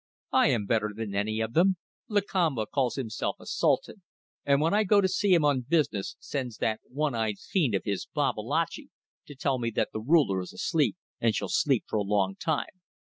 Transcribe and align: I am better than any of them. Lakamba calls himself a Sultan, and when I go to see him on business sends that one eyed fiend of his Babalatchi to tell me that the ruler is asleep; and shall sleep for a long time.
I 0.31 0.47
am 0.47 0.65
better 0.65 0.89
than 0.95 1.13
any 1.13 1.41
of 1.41 1.53
them. 1.53 1.77
Lakamba 2.09 2.65
calls 2.65 2.95
himself 2.95 3.35
a 3.39 3.45
Sultan, 3.45 4.01
and 4.43 4.59
when 4.59 4.73
I 4.73 4.83
go 4.83 4.99
to 4.99 5.07
see 5.07 5.31
him 5.35 5.45
on 5.45 5.61
business 5.61 6.15
sends 6.19 6.57
that 6.57 6.79
one 6.87 7.13
eyed 7.13 7.37
fiend 7.37 7.75
of 7.75 7.83
his 7.85 8.07
Babalatchi 8.07 8.89
to 9.27 9.35
tell 9.35 9.59
me 9.59 9.69
that 9.75 9.89
the 9.93 10.01
ruler 10.01 10.41
is 10.41 10.53
asleep; 10.53 10.97
and 11.19 11.35
shall 11.35 11.49
sleep 11.49 11.83
for 11.87 11.97
a 11.97 12.01
long 12.01 12.35
time. 12.35 12.79